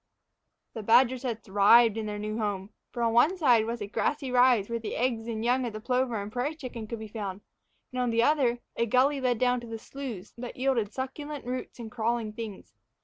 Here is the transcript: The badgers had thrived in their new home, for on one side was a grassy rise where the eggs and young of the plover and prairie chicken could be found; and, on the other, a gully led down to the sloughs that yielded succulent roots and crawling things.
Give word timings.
The 0.73 0.81
badgers 0.81 1.21
had 1.21 1.43
thrived 1.43 1.95
in 1.95 2.07
their 2.07 2.17
new 2.17 2.39
home, 2.39 2.71
for 2.91 3.03
on 3.03 3.13
one 3.13 3.37
side 3.37 3.67
was 3.67 3.81
a 3.81 3.85
grassy 3.87 4.31
rise 4.31 4.67
where 4.67 4.79
the 4.79 4.95
eggs 4.95 5.27
and 5.27 5.45
young 5.45 5.63
of 5.67 5.73
the 5.73 5.79
plover 5.79 6.19
and 6.19 6.31
prairie 6.31 6.55
chicken 6.55 6.87
could 6.87 6.97
be 6.97 7.07
found; 7.07 7.41
and, 7.91 8.01
on 8.01 8.09
the 8.09 8.23
other, 8.23 8.61
a 8.75 8.87
gully 8.87 9.21
led 9.21 9.37
down 9.37 9.59
to 9.61 9.67
the 9.67 9.77
sloughs 9.77 10.33
that 10.39 10.57
yielded 10.57 10.91
succulent 10.91 11.45
roots 11.45 11.77
and 11.77 11.91
crawling 11.91 12.33
things. 12.33 12.73